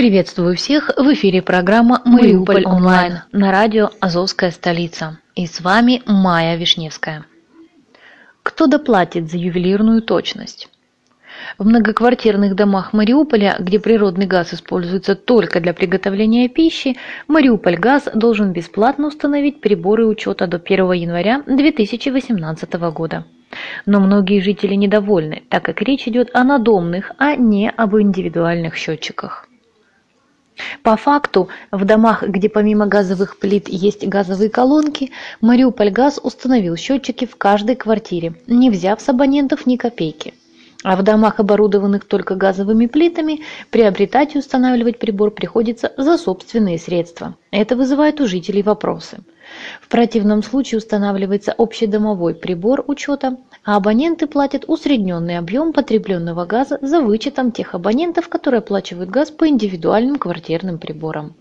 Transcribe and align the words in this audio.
Приветствую 0.00 0.56
всех! 0.56 0.90
В 0.96 1.12
эфире 1.12 1.42
программа 1.42 2.00
«Мариуполь 2.06 2.64
онлайн» 2.64 3.18
на 3.32 3.52
радио 3.52 3.90
«Азовская 4.00 4.50
столица». 4.50 5.18
И 5.34 5.46
с 5.46 5.60
вами 5.60 6.00
Майя 6.06 6.56
Вишневская. 6.56 7.26
Кто 8.42 8.66
доплатит 8.66 9.30
за 9.30 9.36
ювелирную 9.36 10.00
точность? 10.00 10.70
В 11.58 11.66
многоквартирных 11.66 12.54
домах 12.54 12.94
Мариуполя, 12.94 13.56
где 13.58 13.78
природный 13.78 14.24
газ 14.24 14.54
используется 14.54 15.14
только 15.14 15.60
для 15.60 15.74
приготовления 15.74 16.48
пищи, 16.48 16.96
Мариуполь 17.28 17.76
газ 17.76 18.08
должен 18.14 18.54
бесплатно 18.54 19.08
установить 19.08 19.60
приборы 19.60 20.06
учета 20.06 20.46
до 20.46 20.56
1 20.56 20.92
января 20.92 21.42
2018 21.46 22.72
года. 22.90 23.26
Но 23.84 24.00
многие 24.00 24.40
жители 24.40 24.76
недовольны, 24.76 25.42
так 25.50 25.62
как 25.62 25.82
речь 25.82 26.08
идет 26.08 26.30
о 26.32 26.42
надомных, 26.42 27.12
а 27.18 27.36
не 27.36 27.68
об 27.68 27.96
индивидуальных 27.98 28.76
счетчиках. 28.76 29.49
По 30.82 30.96
факту, 30.96 31.48
в 31.70 31.84
домах, 31.84 32.22
где 32.22 32.48
помимо 32.48 32.86
газовых 32.86 33.38
плит 33.38 33.68
есть 33.68 34.06
газовые 34.06 34.50
колонки, 34.50 35.10
Мариуполь 35.40 35.90
газ 35.90 36.20
установил 36.22 36.76
счетчики 36.76 37.24
в 37.24 37.36
каждой 37.36 37.76
квартире, 37.76 38.34
не 38.46 38.70
взяв 38.70 39.00
с 39.00 39.08
абонентов 39.08 39.66
ни 39.66 39.76
копейки. 39.76 40.34
А 40.82 40.96
в 40.96 41.02
домах, 41.02 41.40
оборудованных 41.40 42.06
только 42.06 42.34
газовыми 42.34 42.86
плитами, 42.86 43.40
приобретать 43.70 44.34
и 44.34 44.38
устанавливать 44.38 44.98
прибор 44.98 45.30
приходится 45.30 45.92
за 45.98 46.16
собственные 46.16 46.78
средства. 46.78 47.36
Это 47.50 47.76
вызывает 47.76 48.20
у 48.20 48.26
жителей 48.26 48.62
вопросы. 48.62 49.18
В 49.80 49.88
противном 49.88 50.42
случае 50.42 50.78
устанавливается 50.78 51.52
общедомовой 51.52 52.34
прибор 52.34 52.84
учета, 52.86 53.36
а 53.64 53.76
абоненты 53.76 54.26
платят 54.26 54.64
усредненный 54.66 55.38
объем 55.38 55.72
потребленного 55.72 56.46
газа 56.46 56.78
за 56.80 57.00
вычетом 57.00 57.52
тех 57.52 57.74
абонентов, 57.74 58.28
которые 58.28 58.58
оплачивают 58.58 59.10
газ 59.10 59.30
по 59.30 59.48
индивидуальным 59.48 60.16
квартирным 60.16 60.78
приборам. 60.78 61.34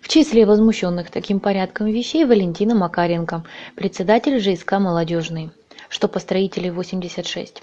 В 0.00 0.08
числе 0.08 0.46
возмущенных 0.46 1.10
таким 1.10 1.40
порядком 1.40 1.88
вещей 1.88 2.24
Валентина 2.24 2.74
Макаренко, 2.74 3.44
председатель 3.74 4.38
ЖСК 4.38 4.72
«Молодежный», 4.78 5.50
что 5.88 6.08
по 6.08 6.20
строителей 6.20 6.70
86. 6.70 7.62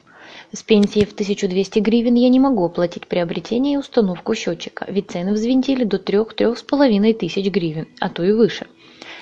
С 0.55 0.61
пенсией 0.61 1.07
в 1.07 1.13
1200 1.13 1.79
гривен 1.79 2.13
я 2.13 2.29
не 2.29 2.39
могу 2.39 2.63
оплатить 2.63 3.07
приобретение 3.07 3.73
и 3.73 3.77
установку 3.77 4.35
счетчика, 4.35 4.85
ведь 4.87 5.09
цены 5.09 5.33
взвинтили 5.33 5.83
до 5.83 5.97
3-3,5 5.97 7.13
тысяч 7.13 7.47
гривен, 7.47 7.87
а 7.99 8.09
то 8.09 8.23
и 8.23 8.33
выше. 8.33 8.67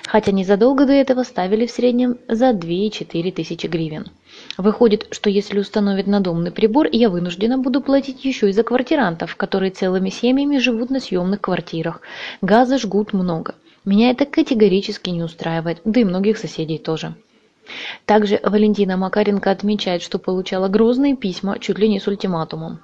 Хотя 0.04 0.30
незадолго 0.30 0.84
до 0.84 0.92
этого 0.92 1.22
ставили 1.22 1.64
в 1.64 1.70
среднем 1.70 2.18
за 2.28 2.50
2-4 2.50 3.32
тысячи 3.32 3.66
гривен. 3.66 4.08
Выходит, 4.58 5.06
что 5.10 5.30
если 5.30 5.58
установят 5.58 6.06
надомный 6.06 6.50
прибор, 6.50 6.86
я 6.92 7.08
вынуждена 7.08 7.56
буду 7.56 7.80
платить 7.80 8.26
еще 8.26 8.50
и 8.50 8.52
за 8.52 8.62
квартирантов, 8.62 9.34
которые 9.36 9.70
целыми 9.70 10.10
семьями 10.10 10.58
живут 10.58 10.90
на 10.90 11.00
съемных 11.00 11.40
квартирах. 11.40 12.02
Газа 12.42 12.76
жгут 12.76 13.14
много. 13.14 13.54
Меня 13.86 14.10
это 14.10 14.26
категорически 14.26 15.08
не 15.08 15.22
устраивает, 15.22 15.80
да 15.86 16.00
и 16.02 16.04
многих 16.04 16.36
соседей 16.36 16.76
тоже. 16.76 17.14
Также 18.06 18.40
Валентина 18.42 18.96
Макаренко 18.96 19.50
отмечает, 19.50 20.02
что 20.02 20.18
получала 20.18 20.68
грозные 20.68 21.16
письма 21.16 21.58
чуть 21.58 21.78
ли 21.78 21.88
не 21.88 22.00
с 22.00 22.06
ультиматумом. 22.06 22.80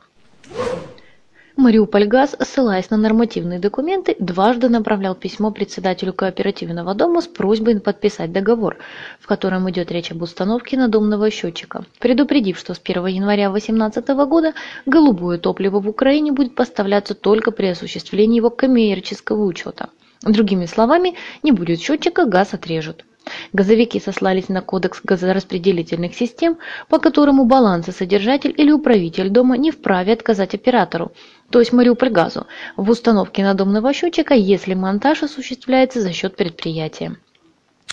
Мариупольгаз, 1.58 2.36
ссылаясь 2.38 2.88
на 2.90 2.96
нормативные 2.96 3.58
документы, 3.58 4.14
дважды 4.20 4.68
направлял 4.68 5.16
письмо 5.16 5.50
председателю 5.50 6.12
кооперативного 6.12 6.94
дома 6.94 7.20
с 7.20 7.26
просьбой 7.26 7.80
подписать 7.80 8.30
договор, 8.30 8.76
в 9.18 9.26
котором 9.26 9.68
идет 9.68 9.90
речь 9.90 10.12
об 10.12 10.22
установке 10.22 10.76
надомного 10.76 11.32
счетчика, 11.32 11.84
предупредив, 11.98 12.60
что 12.60 12.74
с 12.74 12.80
1 12.84 13.06
января 13.06 13.50
2018 13.50 14.08
года 14.28 14.54
голубое 14.86 15.38
топливо 15.38 15.80
в 15.80 15.88
Украине 15.88 16.30
будет 16.30 16.54
поставляться 16.54 17.16
только 17.16 17.50
при 17.50 17.66
осуществлении 17.66 18.36
его 18.36 18.50
коммерческого 18.50 19.42
учета. 19.42 19.88
Другими 20.22 20.66
словами, 20.66 21.16
не 21.42 21.50
будет 21.50 21.80
счетчика, 21.80 22.24
газ 22.24 22.54
отрежут. 22.54 23.04
Газовики 23.52 24.00
сослались 24.00 24.48
на 24.48 24.62
кодекс 24.62 25.00
газораспределительных 25.02 26.14
систем, 26.14 26.58
по 26.88 26.98
которому 26.98 27.44
балансосодержатель 27.44 28.54
или 28.56 28.70
управитель 28.70 29.30
дома 29.30 29.56
не 29.56 29.70
вправе 29.70 30.12
отказать 30.12 30.54
оператору, 30.54 31.12
то 31.50 31.60
есть 31.60 31.72
Мариупольгазу, 31.72 32.46
в 32.76 32.90
установке 32.90 33.42
надомного 33.42 33.92
счетчика, 33.92 34.34
если 34.34 34.74
монтаж 34.74 35.22
осуществляется 35.22 36.00
за 36.00 36.12
счет 36.12 36.36
предприятия. 36.36 37.16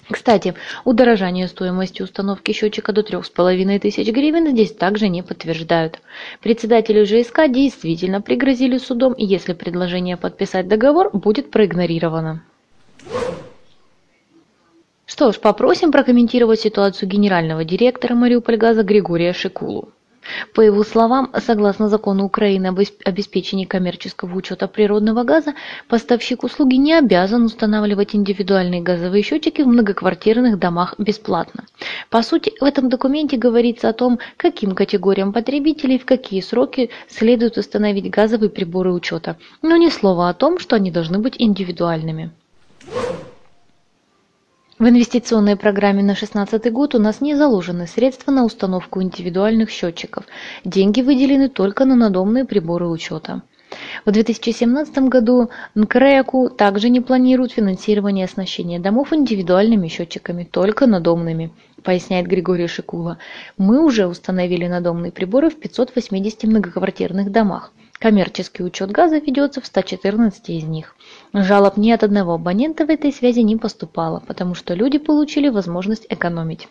Кстати, 0.09 0.53
удорожание 0.83 1.47
стоимости 1.47 2.03
установки 2.03 2.51
счетчика 2.51 2.91
до 2.91 3.01
3500 3.01 4.13
гривен 4.13 4.51
здесь 4.51 4.71
также 4.71 5.07
не 5.07 5.23
подтверждают. 5.23 5.99
Председателю 6.41 7.05
ЖСК 7.07 7.47
действительно 7.49 8.21
пригрозили 8.21 8.77
судом, 8.77 9.15
если 9.17 9.53
предложение 9.53 10.15
подписать 10.15 10.67
договор 10.67 11.09
будет 11.11 11.49
проигнорировано. 11.49 12.43
Что 15.15 15.31
ж, 15.31 15.39
попросим 15.39 15.93
прокомментировать 15.93 16.59
ситуацию 16.59 17.07
генерального 17.07 17.63
директора 17.63 18.15
Мариупольгаза 18.15 18.83
Григория 18.83 19.31
Шикулу. 19.31 19.87
По 20.53 20.59
его 20.59 20.83
словам, 20.83 21.31
согласно 21.39 21.87
закону 21.87 22.25
Украины 22.25 22.67
об 22.67 22.81
обеспечении 23.05 23.63
коммерческого 23.63 24.35
учета 24.35 24.67
природного 24.67 25.23
газа, 25.23 25.53
поставщик 25.87 26.43
услуги 26.43 26.75
не 26.75 26.93
обязан 26.93 27.45
устанавливать 27.45 28.13
индивидуальные 28.13 28.81
газовые 28.81 29.23
счетчики 29.23 29.61
в 29.61 29.67
многоквартирных 29.67 30.59
домах 30.59 30.95
бесплатно. 30.97 31.63
По 32.09 32.21
сути, 32.21 32.51
в 32.59 32.65
этом 32.65 32.89
документе 32.89 33.37
говорится 33.37 33.87
о 33.87 33.93
том, 33.93 34.19
каким 34.35 34.75
категориям 34.75 35.31
потребителей 35.31 35.97
в 35.97 36.03
какие 36.03 36.41
сроки 36.41 36.89
следует 37.07 37.55
установить 37.55 38.09
газовые 38.09 38.49
приборы 38.49 38.91
учета, 38.91 39.37
но 39.61 39.77
ни 39.77 39.87
слова 39.87 40.27
о 40.27 40.33
том, 40.33 40.59
что 40.59 40.75
они 40.75 40.91
должны 40.91 41.19
быть 41.19 41.35
индивидуальными. 41.37 42.31
В 44.77 44.89
инвестиционной 44.89 45.55
программе 45.55 46.03
на 46.03 46.15
2016 46.15 46.69
год 46.73 46.95
у 46.95 46.99
нас 46.99 47.21
не 47.21 47.33
заложены 47.35 47.87
средства 47.87 48.31
на 48.31 48.43
установку 48.43 49.01
индивидуальных 49.01 49.69
счетчиков. 49.69 50.25
Деньги 50.65 50.99
выделены 50.99 51.47
только 51.47 51.85
на 51.85 51.95
надомные 51.95 52.43
приборы 52.43 52.89
учета. 52.89 53.43
В 54.03 54.11
2017 54.11 54.97
году 55.07 55.49
НКРЭКУ 55.75 56.49
также 56.49 56.89
не 56.89 56.99
планирует 56.99 57.53
финансирование 57.53 58.25
оснащения 58.25 58.77
домов 58.77 59.13
индивидуальными 59.13 59.87
счетчиками, 59.87 60.43
только 60.43 60.87
надомными, 60.87 61.53
поясняет 61.81 62.27
Григорий 62.27 62.67
Шикула. 62.67 63.17
Мы 63.57 63.81
уже 63.81 64.07
установили 64.07 64.67
надомные 64.67 65.13
приборы 65.13 65.49
в 65.51 65.57
580 65.57 66.43
многоквартирных 66.43 67.31
домах. 67.31 67.71
Коммерческий 67.99 68.63
учет 68.63 68.91
газа 68.91 69.17
ведется 69.17 69.61
в 69.61 69.65
114 69.65 70.49
из 70.49 70.63
них. 70.65 70.95
Жалоб 71.33 71.77
ни 71.77 71.91
от 71.91 72.03
одного 72.03 72.33
абонента 72.33 72.85
в 72.85 72.89
этой 72.89 73.13
связи 73.13 73.39
не 73.39 73.55
поступало, 73.55 74.21
потому 74.27 74.53
что 74.53 74.73
люди 74.73 74.97
получили 74.97 75.47
возможность 75.47 76.05
экономить. 76.09 76.67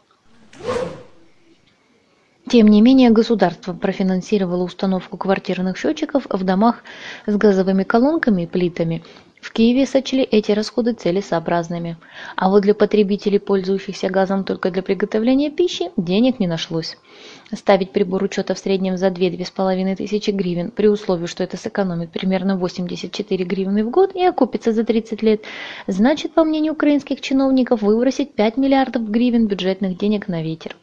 Тем 2.47 2.69
не 2.69 2.83
менее, 2.83 3.11
государство 3.11 3.73
профинансировало 3.73 4.65
установку 4.65 5.17
квартирных 5.17 5.79
счетчиков 5.79 6.27
в 6.29 6.45
домах 6.45 6.85
с 7.27 7.35
газовыми 7.37 7.85
колонками 7.85 8.43
и 8.43 8.47
плитами. 8.47 9.03
В 9.45 9.53
Киеве 9.53 9.85
сочли 9.85 10.23
эти 10.23 10.53
расходы 10.53 10.95
целесообразными. 10.95 11.99
А 12.35 12.49
вот 12.49 12.63
для 12.63 12.75
потребителей, 12.75 13.39
пользующихся 13.39 14.09
газом 14.09 14.43
только 14.43 14.71
для 14.71 14.83
приготовления 14.83 15.51
пищи, 15.51 15.91
денег 15.99 16.41
не 16.41 16.47
нашлось. 16.47 16.97
Ставить 17.53 17.91
прибор 17.91 18.23
учета 18.23 18.55
в 18.55 18.59
среднем 18.59 18.97
за 18.97 19.09
2-2,5 19.09 19.97
тысячи 19.97 20.31
гривен 20.31 20.71
при 20.71 20.87
условии, 20.87 21.27
что 21.27 21.45
это 21.45 21.59
сэкономит 21.59 22.11
примерно 22.11 22.57
84 22.57 23.45
гривны 23.45 23.85
в 23.85 23.91
год 23.91 24.17
и 24.17 24.25
окупится 24.25 24.73
за 24.73 24.83
30 24.83 25.23
лет, 25.23 25.43
значит, 25.87 26.33
по 26.33 26.43
мнению 26.43 26.73
украинских 26.73 27.21
чиновников, 27.21 27.83
выбросить 27.83 28.33
5 28.33 28.57
миллиардов 28.57 29.11
гривен 29.11 29.47
бюджетных 29.47 29.99
денег 29.99 30.27
на 30.27 30.43
ветер. 30.43 30.75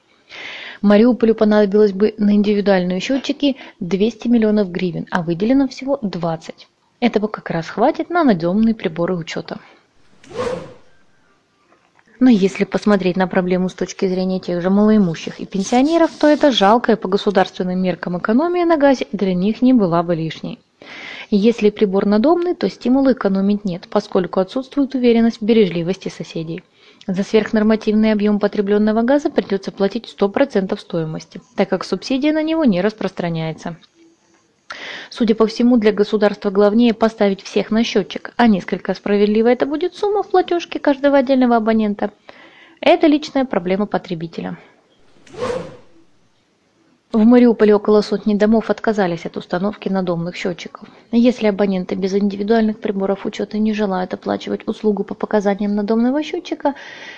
Мариуполю 0.83 1.33
понадобилось 1.33 1.93
бы 1.93 2.13
на 2.19 2.35
индивидуальные 2.35 2.99
счетчики 2.99 3.55
200 3.79 4.27
миллионов 4.27 4.69
гривен, 4.69 5.07
а 5.09 5.23
выделено 5.23 5.67
всего 5.67 5.97
20. 6.03 6.67
Этого 7.01 7.25
как 7.25 7.49
раз 7.49 7.67
хватит 7.67 8.11
на 8.11 8.23
надемные 8.23 8.75
приборы 8.75 9.15
учета. 9.17 9.59
Но 12.19 12.29
если 12.29 12.63
посмотреть 12.63 13.17
на 13.17 13.25
проблему 13.25 13.69
с 13.69 13.73
точки 13.73 14.07
зрения 14.07 14.39
тех 14.39 14.61
же 14.61 14.69
малоимущих 14.69 15.39
и 15.39 15.47
пенсионеров, 15.47 16.11
то 16.11 16.27
это 16.27 16.51
жалкая 16.51 16.95
по 16.95 17.07
государственным 17.09 17.81
меркам 17.81 18.19
экономия 18.19 18.65
на 18.67 18.77
газе 18.77 19.07
для 19.11 19.33
них 19.33 19.63
не 19.63 19.73
была 19.73 20.03
бы 20.03 20.13
лишней. 20.13 20.59
Если 21.31 21.71
прибор 21.71 22.05
надомный, 22.05 22.53
то 22.53 22.69
стимула 22.69 23.13
экономить 23.13 23.65
нет, 23.65 23.87
поскольку 23.89 24.39
отсутствует 24.39 24.93
уверенность 24.93 25.41
в 25.41 25.43
бережливости 25.43 26.09
соседей. 26.09 26.63
За 27.07 27.23
сверхнормативный 27.23 28.11
объем 28.11 28.37
потребленного 28.37 29.01
газа 29.01 29.31
придется 29.31 29.71
платить 29.71 30.15
100% 30.19 30.79
стоимости, 30.79 31.41
так 31.55 31.67
как 31.69 31.83
субсидия 31.83 32.31
на 32.31 32.43
него 32.43 32.63
не 32.63 32.79
распространяется. 32.79 33.77
Судя 35.09 35.35
по 35.35 35.47
всему, 35.47 35.77
для 35.77 35.91
государства 35.91 36.49
главнее 36.49 36.93
поставить 36.93 37.41
всех 37.41 37.71
на 37.71 37.83
счетчик, 37.83 38.33
а 38.37 38.47
несколько 38.47 38.93
справедливо 38.93 39.47
это 39.47 39.65
будет 39.65 39.95
сумма 39.95 40.23
в 40.23 40.29
платежке 40.29 40.79
каждого 40.79 41.17
отдельного 41.17 41.57
абонента. 41.57 42.11
Это 42.79 43.07
личная 43.07 43.45
проблема 43.45 43.85
потребителя. 43.85 44.57
В 47.13 47.25
Мариуполе 47.25 47.75
около 47.75 47.99
сотни 48.01 48.35
домов 48.35 48.69
отказались 48.69 49.25
от 49.25 49.35
установки 49.35 49.89
надомных 49.89 50.37
счетчиков. 50.37 50.87
Если 51.11 51.47
абоненты 51.47 51.95
без 51.95 52.13
индивидуальных 52.13 52.79
приборов 52.79 53.25
учета 53.25 53.57
не 53.57 53.73
желают 53.73 54.13
оплачивать 54.13 54.65
услугу 54.65 55.03
по 55.03 55.13
показаниям 55.13 55.75
надомного 55.75 56.23
счетчика, 56.23 56.73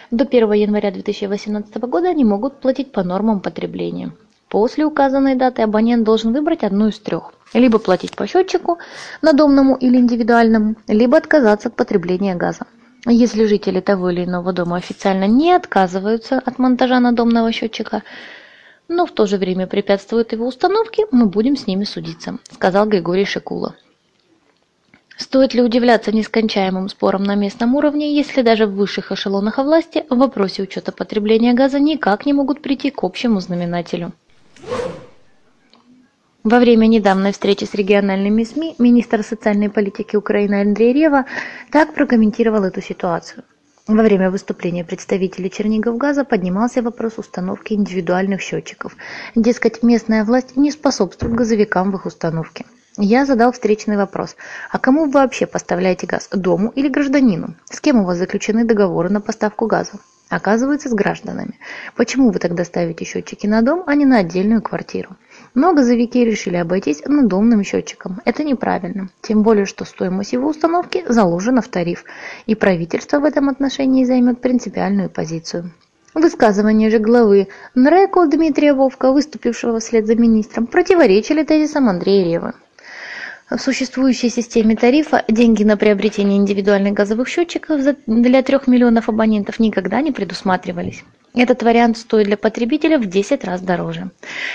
до 0.10 0.24
1 0.24 0.52
января 0.54 0.90
2018 0.90 1.78
года 1.78 2.10
они 2.10 2.26
могут 2.26 2.60
платить 2.60 2.92
по 2.92 3.04
нормам 3.04 3.40
потребления. 3.40 4.14
После 4.54 4.86
указанной 4.86 5.34
даты 5.34 5.64
абонент 5.64 6.04
должен 6.04 6.32
выбрать 6.32 6.64
одну 6.64 6.90
из 6.90 7.00
трех. 7.00 7.34
Либо 7.56 7.80
платить 7.80 8.16
по 8.16 8.28
счетчику, 8.28 8.78
надомному 9.24 9.76
или 9.76 9.98
индивидуальному, 9.98 10.76
либо 10.88 11.18
отказаться 11.18 11.70
от 11.70 11.76
потребления 11.76 12.36
газа. 12.36 12.68
Если 13.08 13.46
жители 13.46 13.80
того 13.80 14.12
или 14.12 14.26
иного 14.26 14.54
дома 14.54 14.78
официально 14.78 15.26
не 15.26 15.52
отказываются 15.52 16.38
от 16.38 16.60
монтажа 16.60 17.00
надомного 17.00 17.52
счетчика, 17.52 18.04
но 18.88 19.08
в 19.08 19.12
то 19.12 19.26
же 19.26 19.38
время 19.38 19.66
препятствуют 19.66 20.34
его 20.34 20.46
установке, 20.46 21.08
мы 21.10 21.26
будем 21.26 21.58
с 21.58 21.66
ними 21.66 21.84
судиться, 21.84 22.38
сказал 22.52 22.86
Григорий 22.86 23.26
Шикула. 23.26 23.74
Стоит 25.18 25.56
ли 25.56 25.64
удивляться 25.64 26.12
нескончаемым 26.12 26.90
спорам 26.90 27.24
на 27.24 27.34
местном 27.34 27.74
уровне, 27.74 28.16
если 28.16 28.44
даже 28.44 28.68
в 28.68 28.76
высших 28.76 29.12
эшелонах 29.12 29.58
власти 29.58 30.06
в 30.12 30.18
вопросе 30.18 30.62
учета 30.62 30.92
потребления 30.92 31.54
газа 31.54 31.80
никак 31.80 32.28
не 32.28 32.34
могут 32.34 32.62
прийти 32.62 32.92
к 32.92 33.04
общему 33.04 33.40
знаменателю? 33.40 34.14
Во 36.44 36.60
время 36.60 36.88
недавней 36.88 37.32
встречи 37.32 37.64
с 37.64 37.74
региональными 37.74 38.44
СМИ 38.44 38.76
министр 38.78 39.24
социальной 39.24 39.70
политики 39.70 40.18
Украины 40.18 40.62
Андрей 40.62 40.92
Рева 40.92 41.26
так 41.72 41.94
прокомментировал 41.94 42.66
эту 42.66 42.82
ситуацию. 42.82 43.44
Во 43.88 44.02
время 44.02 44.30
выступления 44.30 44.84
представителей 44.84 45.50
Черниговгаза 45.50 46.26
поднимался 46.26 46.82
вопрос 46.82 47.18
установки 47.18 47.74
индивидуальных 47.74 48.42
счетчиков. 48.42 48.96
Дескать, 49.36 49.84
местная 49.84 50.26
власть 50.26 50.56
не 50.56 50.72
способствует 50.72 51.34
газовикам 51.34 51.92
в 51.92 51.96
их 51.96 52.06
установке. 52.06 52.66
Я 52.98 53.26
задал 53.26 53.52
встречный 53.52 53.98
вопрос. 53.98 54.36
А 54.70 54.80
кому 54.80 55.06
вы 55.06 55.12
вообще 55.12 55.48
поставляете 55.48 56.08
газ? 56.08 56.30
Дому 56.32 56.70
или 56.76 56.88
гражданину? 56.88 57.56
С 57.70 57.82
кем 57.82 58.02
у 58.02 58.06
вас 58.06 58.18
заключены 58.18 58.66
договоры 58.66 59.10
на 59.10 59.20
поставку 59.20 59.66
газа? 59.66 59.94
Оказывается, 60.34 60.90
с 60.90 60.94
гражданами. 60.94 61.60
Почему 61.96 62.32
вы 62.32 62.40
тогда 62.40 62.66
ставите 62.66 63.06
счетчики 63.06 63.46
на 63.46 63.62
дом, 63.62 63.84
а 63.86 63.94
не 63.94 64.04
на 64.04 64.18
отдельную 64.18 64.64
квартиру? 64.64 65.16
Но 65.54 65.76
газовики 65.76 66.26
решили 66.26 66.56
обойтись 66.56 67.04
надомным 67.06 67.64
счетчиком. 67.64 68.20
Это 68.26 68.44
неправильно. 68.44 69.10
Тем 69.22 69.44
более, 69.44 69.68
что 69.68 69.86
стоимость 69.86 70.34
его 70.34 70.50
установки 70.50 71.06
заложена 71.08 71.62
в 71.62 71.68
тариф. 71.68 72.04
И 72.48 72.56
правительство 72.56 73.20
в 73.20 73.26
этом 73.26 73.48
отношении 73.48 74.06
займет 74.06 74.42
принципиальную 74.42 75.12
позицию. 75.12 75.72
Высказывание 76.16 76.90
же 76.90 76.98
главы 76.98 77.50
НРЭКО 77.76 78.26
Дмитрия 78.26 78.74
Вовка, 78.74 79.12
выступившего 79.12 79.80
вслед 79.80 80.08
за 80.08 80.16
министром, 80.16 80.66
противоречили 80.66 81.44
тезисам 81.44 81.90
Андрея 81.90 82.26
Ревы. 82.26 82.54
В 83.54 83.60
существующей 83.60 84.30
системе 84.30 84.76
тарифа 84.76 85.24
деньги 85.28 85.64
на 85.64 85.78
приобретение 85.78 86.40
индивидуальных 86.40 86.94
газовых 86.94 87.28
счетчиков 87.28 87.82
для 88.08 88.42
3 88.42 88.62
миллионов 88.66 89.10
абонентов 89.10 89.60
никогда 89.60 90.02
не 90.02 90.12
предусматривались. 90.12 91.04
Этот 91.36 91.62
вариант 91.62 92.00
стоит 92.00 92.26
для 92.26 92.36
потребителя 92.36 92.98
в 92.98 93.06
10 93.06 93.44
раз 93.44 93.62
дороже. 93.62 94.10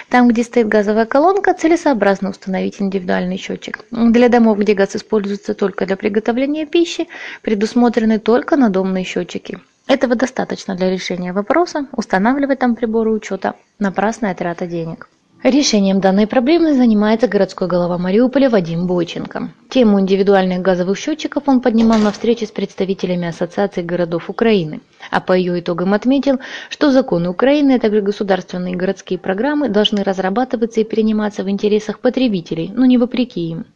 Там, 0.08 0.26
где 0.26 0.42
стоит 0.42 0.66
газовая 0.66 1.06
колонка, 1.06 1.54
целесообразно 1.54 2.30
установить 2.30 2.82
индивидуальный 2.82 3.36
счетчик. 3.36 3.84
Для 3.92 4.28
домов, 4.28 4.58
где 4.58 4.74
газ 4.74 4.96
используется 4.96 5.54
только 5.54 5.86
для 5.86 5.96
приготовления 5.96 6.66
пищи, 6.66 7.06
предусмотрены 7.42 8.18
только 8.18 8.56
надомные 8.56 9.04
счетчики. 9.04 9.60
Этого 9.86 10.16
достаточно 10.16 10.74
для 10.74 10.90
решения 10.90 11.32
вопроса, 11.32 11.86
устанавливать 11.92 12.58
там 12.58 12.74
приборы 12.74 13.12
учета– 13.12 13.54
напрасная 13.78 14.34
трата 14.34 14.66
денег. 14.66 15.08
Решением 15.45 16.00
данной 16.00 16.26
проблемы 16.26 16.75
занимается 16.75 17.28
городской 17.28 17.68
голова 17.68 17.97
Мариуполя 17.97 18.50
Вадим 18.50 18.88
Бойченко. 18.88 19.50
Тему 19.71 20.00
индивидуальных 20.00 20.62
газовых 20.62 20.99
счетчиков 20.99 21.45
он 21.47 21.61
поднимал 21.61 22.00
на 22.00 22.11
встрече 22.11 22.45
с 22.45 22.50
представителями 22.50 23.28
Ассоциации 23.28 23.83
городов 23.83 24.30
Украины, 24.30 24.80
а 25.12 25.21
по 25.21 25.33
ее 25.35 25.61
итогам 25.61 25.95
отметил, 25.95 26.40
что 26.71 26.90
законы 26.90 27.28
Украины, 27.28 27.76
а 27.76 27.78
также 27.78 28.00
государственные 28.00 28.75
и 28.75 28.76
городские 28.76 29.21
программы 29.21 29.68
должны 29.68 30.02
разрабатываться 30.02 30.80
и 30.80 30.85
приниматься 30.85 31.45
в 31.45 31.49
интересах 31.49 32.00
потребителей, 32.00 32.73
но 32.75 32.85
не 32.85 32.99
вопреки 32.99 33.50
им. 33.50 33.66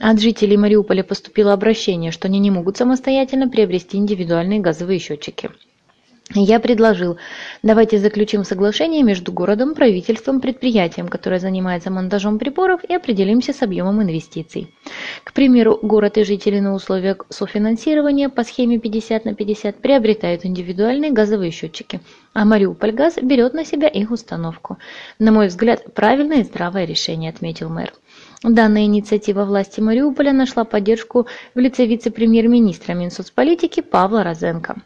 От 0.00 0.20
жителей 0.20 0.56
Мариуполя 0.56 1.04
поступило 1.04 1.52
обращение, 1.52 2.10
что 2.10 2.26
они 2.26 2.40
не 2.40 2.50
могут 2.50 2.78
самостоятельно 2.78 3.48
приобрести 3.48 3.96
индивидуальные 3.96 4.58
газовые 4.58 4.98
счетчики. 4.98 5.50
Я 6.34 6.60
предложил, 6.60 7.18
давайте 7.62 7.98
заключим 7.98 8.44
соглашение 8.44 9.02
между 9.02 9.32
городом, 9.32 9.74
правительством, 9.74 10.40
предприятием, 10.40 11.08
которое 11.08 11.38
занимается 11.38 11.90
монтажом 11.90 12.38
приборов, 12.38 12.82
и 12.88 12.94
определимся 12.94 13.52
с 13.52 13.60
объемом 13.60 14.02
инвестиций. 14.02 14.72
К 15.24 15.34
примеру, 15.34 15.78
город 15.82 16.16
и 16.16 16.24
жители 16.24 16.58
на 16.58 16.74
условиях 16.74 17.26
софинансирования 17.28 18.30
по 18.30 18.44
схеме 18.44 18.78
50 18.78 19.26
на 19.26 19.34
50 19.34 19.76
приобретают 19.76 20.46
индивидуальные 20.46 21.12
газовые 21.12 21.50
счетчики, 21.50 22.00
а 22.32 22.46
Мариуполь 22.46 22.92
газ 22.92 23.16
берет 23.20 23.52
на 23.52 23.66
себя 23.66 23.88
их 23.88 24.10
установку. 24.10 24.78
На 25.18 25.32
мой 25.32 25.48
взгляд, 25.48 25.92
правильное 25.92 26.38
и 26.38 26.44
здравое 26.44 26.86
решение, 26.86 27.30
отметил 27.30 27.68
мэр. 27.68 27.92
Данная 28.42 28.84
инициатива 28.84 29.44
власти 29.44 29.80
Мариуполя 29.80 30.32
нашла 30.32 30.64
поддержку 30.64 31.26
в 31.54 31.58
лице 31.58 31.84
вице-премьер-министра 31.84 32.94
Минсоцполитики 32.94 33.80
Павла 33.82 34.24
Розенко. 34.24 34.76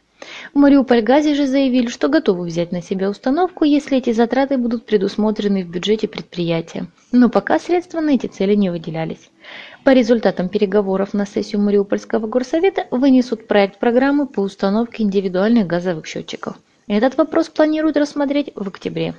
В 0.54 0.58
Мариупольгазе 0.58 1.34
же 1.34 1.46
заявили, 1.46 1.88
что 1.88 2.08
готовы 2.08 2.46
взять 2.46 2.72
на 2.72 2.82
себя 2.82 3.10
установку, 3.10 3.64
если 3.64 3.98
эти 3.98 4.12
затраты 4.12 4.56
будут 4.56 4.86
предусмотрены 4.86 5.64
в 5.64 5.68
бюджете 5.68 6.08
предприятия. 6.08 6.86
Но 7.12 7.28
пока 7.28 7.58
средства 7.58 8.00
на 8.00 8.10
эти 8.10 8.26
цели 8.26 8.54
не 8.54 8.70
выделялись. 8.70 9.30
По 9.84 9.90
результатам 9.90 10.48
переговоров 10.48 11.14
на 11.14 11.26
сессию 11.26 11.60
Мариупольского 11.60 12.26
горсовета 12.26 12.86
вынесут 12.90 13.46
проект 13.46 13.78
программы 13.78 14.26
по 14.26 14.40
установке 14.40 15.02
индивидуальных 15.02 15.66
газовых 15.66 16.06
счетчиков. 16.06 16.56
Этот 16.88 17.16
вопрос 17.16 17.48
планируют 17.48 17.96
рассмотреть 17.96 18.52
в 18.54 18.66
октябре. 18.68 19.14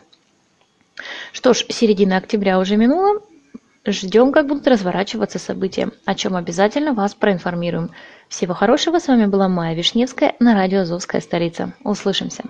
Что 1.32 1.54
ж, 1.54 1.66
середина 1.70 2.18
октября 2.18 2.60
уже 2.60 2.76
минула, 2.76 3.22
Ждем, 3.90 4.34
как 4.34 4.48
будут 4.48 4.68
разворачиваться 4.68 5.40
события, 5.40 5.92
о 6.04 6.14
чем 6.14 6.36
обязательно 6.36 6.94
вас 6.94 7.16
проинформируем. 7.16 7.92
Всего 8.30 8.54
хорошего, 8.54 9.00
с 9.00 9.08
вами 9.08 9.26
была 9.26 9.48
Майя 9.48 9.76
Вишневская 9.76 10.36
на 10.40 10.54
радио 10.54 10.82
«Азовская 10.82 11.22
столица». 11.22 11.74
Услышимся. 11.84 12.44